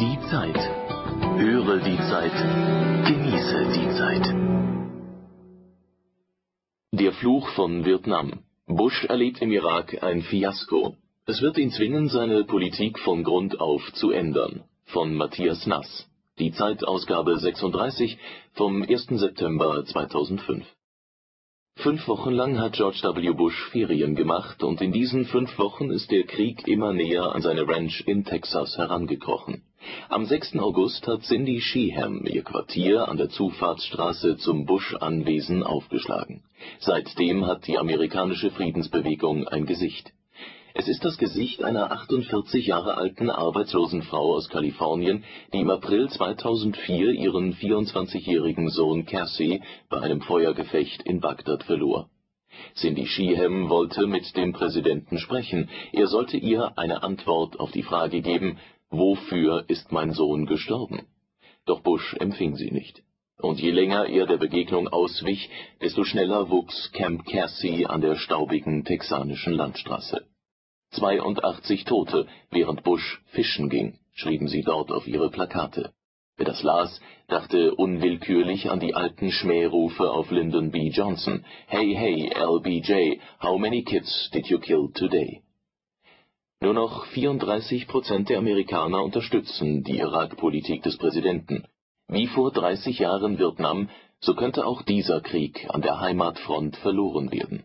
[0.00, 0.58] Die Zeit.
[1.36, 2.32] Höre die Zeit.
[3.06, 4.26] Genieße die Zeit.
[6.92, 8.40] Der Fluch von Vietnam.
[8.66, 10.96] Bush erlebt im Irak ein Fiasko.
[11.26, 14.64] Es wird ihn zwingen, seine Politik von Grund auf zu ändern.
[14.86, 16.08] Von Matthias Nass.
[16.38, 18.18] Die Zeit-Ausgabe 36
[18.54, 19.06] vom 1.
[19.08, 20.64] September 2005
[21.82, 23.32] Fünf Wochen lang hat George W.
[23.32, 27.66] Bush Ferien gemacht und in diesen fünf Wochen ist der Krieg immer näher an seine
[27.66, 29.62] Ranch in Texas herangekrochen.
[30.08, 30.58] Am 6.
[30.58, 36.44] August hat Cindy Sheehan ihr Quartier an der Zufahrtsstraße zum Bush-Anwesen aufgeschlagen.
[36.78, 40.12] Seitdem hat die amerikanische Friedensbewegung ein Gesicht
[40.74, 46.08] es ist das Gesicht einer 48 Jahre alten arbeitslosen Frau aus Kalifornien, die im April
[46.08, 52.08] 2004 ihren 24-jährigen Sohn Cassie bei einem Feuergefecht in Bagdad verlor.
[52.74, 58.22] Cindy Sheehan wollte mit dem Präsidenten sprechen, er sollte ihr eine Antwort auf die Frage
[58.22, 61.06] geben, wofür ist mein Sohn gestorben?
[61.66, 63.02] Doch Bush empfing sie nicht.
[63.38, 65.50] Und je länger er der Begegnung auswich,
[65.82, 70.26] desto schneller wuchs Camp Cassie an der staubigen texanischen Landstraße
[70.92, 75.92] 82 Tote, während Bush fischen ging, schrieben sie dort auf ihre Plakate.
[76.36, 80.88] Wer das las, dachte unwillkürlich an die alten Schmährufe auf Lyndon B.
[80.88, 85.42] Johnson: Hey, hey, LBJ, how many kids did you kill today?
[86.60, 91.64] Nur noch 34 Prozent der Amerikaner unterstützen die Irak-Politik des Präsidenten.
[92.08, 93.88] Wie vor 30 Jahren Vietnam,
[94.20, 97.64] so könnte auch dieser Krieg an der Heimatfront verloren werden.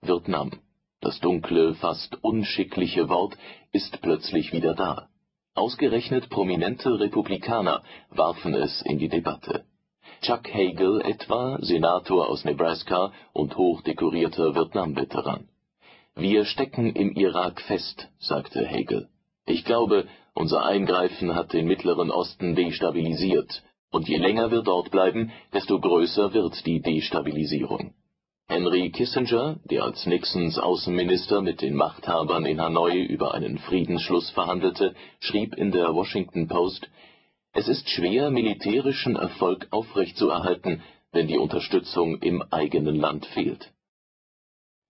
[0.00, 0.52] Vietnam
[1.00, 3.36] das dunkle, fast unschickliche Wort
[3.72, 5.08] ist plötzlich wieder da.
[5.54, 9.64] Ausgerechnet prominente Republikaner warfen es in die Debatte.
[10.22, 15.48] Chuck Hagel etwa, Senator aus Nebraska und hochdekorierter Vietnam-Veteran.
[16.14, 19.08] Wir stecken im Irak fest, sagte Hagel.
[19.46, 25.30] Ich glaube, unser Eingreifen hat den Mittleren Osten destabilisiert, und je länger wir dort bleiben,
[25.52, 27.94] desto größer wird die Destabilisierung
[28.48, 34.94] Henry Kissinger, der als Nixons Außenminister mit den Machthabern in Hanoi über einen Friedensschluss verhandelte,
[35.18, 36.88] schrieb in der Washington Post:
[37.52, 40.80] „Es ist schwer, militärischen Erfolg aufrechtzuerhalten,
[41.10, 43.72] wenn die Unterstützung im eigenen Land fehlt.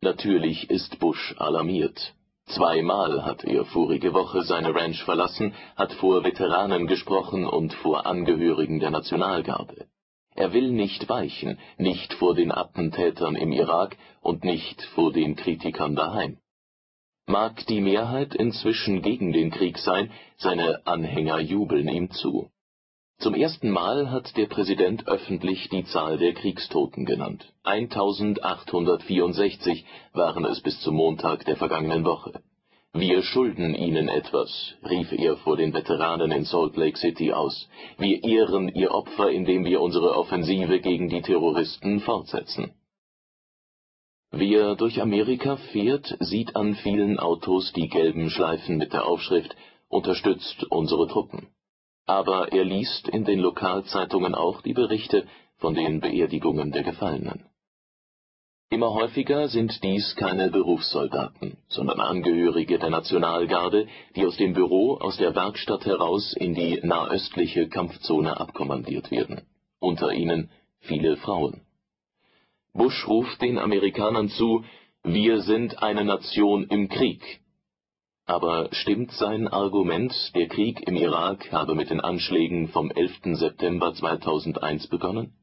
[0.03, 2.15] “Natürlich ist Bush alarmiert.
[2.45, 8.81] Zweimal hat er vorige Woche seine Ranch verlassen, hat vor Veteranen gesprochen und vor Angehörigen
[8.81, 9.87] der Nationalgarde
[10.37, 15.97] er will nicht weichen, nicht vor den Attentätern im Irak und nicht vor den Kritikern
[15.97, 16.37] daheim.
[17.27, 22.51] Mag die Mehrheit inzwischen gegen den Krieg sein, seine Anhänger jubeln ihm zu.
[23.19, 27.51] Zum ersten Mal hat der Präsident öffentlich die Zahl der Kriegstoten genannt.
[27.65, 32.43] 1864 waren es bis zum Montag der vergangenen Woche
[32.99, 37.69] wir schulden Ihnen etwas, rief er vor den Veteranen in Salt Lake City aus.
[37.99, 42.73] Wir ehren Ihr Opfer, indem wir unsere Offensive gegen die Terroristen fortsetzen.
[44.31, 49.55] Wer durch Amerika fährt, sieht an vielen Autos die gelben Schleifen mit der Aufschrift
[49.89, 51.49] Unterstützt unsere Truppen.
[52.07, 55.27] Aber er liest in den Lokalzeitungen auch die Berichte
[55.59, 57.47] von den Beerdigungen der Gefallenen
[58.69, 65.17] Immer häufiger sind dies keine Berufssoldaten, sondern Angehörige der Nationalgarde, die aus dem Büro aus
[65.19, 69.43] der Werkstatt heraus in die nahöstliche Kampfzone abkommandiert werden,
[69.79, 70.51] unter ihnen
[70.81, 71.61] viele Frauen.
[72.73, 74.65] Bush ruft den Amerikanern zu,
[75.05, 77.23] wir sind eine Nation im Krieg.
[78.25, 83.37] Aber stimmt sein Argument, der Krieg im Irak habe mit den Anschlägen vom 11.
[83.39, 85.37] September 2001 begonnen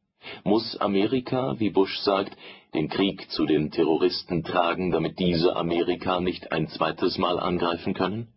[0.43, 2.35] muss Amerika, wie Bush sagt,
[2.73, 8.27] den Krieg zu den Terroristen tragen, damit diese Amerika nicht ein zweites Mal angreifen können?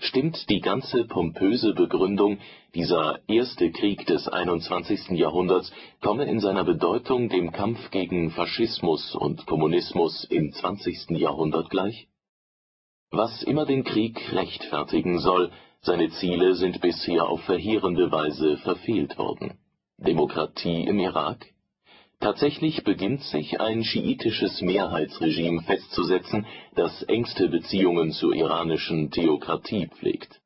[0.00, 2.38] Stimmt die ganze pompöse Begründung,
[2.74, 5.10] dieser erste Krieg des 21.
[5.10, 11.10] Jahrhunderts komme in seiner Bedeutung dem Kampf gegen Faschismus und Kommunismus im 20.
[11.18, 12.06] Jahrhundert gleich?
[13.10, 15.50] Was immer den Krieg rechtfertigen soll,
[15.80, 19.58] seine Ziele sind bisher auf verheerende Weise verfehlt worden
[20.02, 21.46] Demokratie im Irak?
[22.20, 26.46] Tatsächlich beginnt sich ein schiitisches Mehrheitsregime festzusetzen,
[26.76, 30.40] das engste Beziehungen zur iranischen Theokratie pflegt.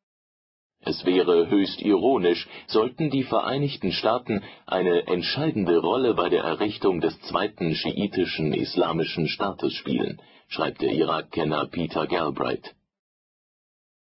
[0.81, 7.21] Es wäre höchst ironisch, sollten die Vereinigten Staaten eine entscheidende Rolle bei der Errichtung des
[7.23, 12.75] zweiten schiitischen Islamischen Staates spielen, schreibt der Irak-Kenner Peter Galbraith.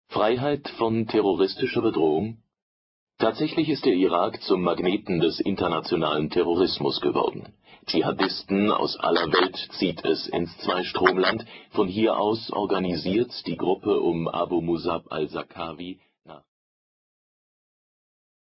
[0.06, 2.38] Freiheit von terroristischer Bedrohung
[3.18, 7.52] Tatsächlich ist der Irak zum Magneten des internationalen Terrorismus geworden.
[7.86, 14.28] Dschihadisten aus aller Welt zieht es ins Zweistromland, von hier aus organisiert die Gruppe um
[14.28, 16.07] Abu Musab al-Zarqawi nach